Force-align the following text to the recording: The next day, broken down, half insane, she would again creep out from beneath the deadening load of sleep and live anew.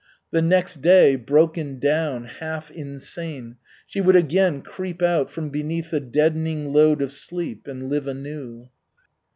The 0.31 0.41
next 0.41 0.81
day, 0.81 1.15
broken 1.15 1.77
down, 1.77 2.23
half 2.25 2.71
insane, 2.71 3.57
she 3.85 4.01
would 4.01 4.15
again 4.15 4.63
creep 4.63 4.99
out 4.99 5.29
from 5.29 5.49
beneath 5.51 5.91
the 5.91 5.99
deadening 5.99 6.73
load 6.73 7.03
of 7.03 7.13
sleep 7.13 7.67
and 7.67 7.87
live 7.87 8.07
anew. 8.07 8.69